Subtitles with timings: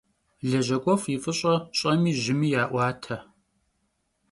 [0.49, 3.17] Lejak'uef' yi f'ış'e ş'emi jımi ya'uate.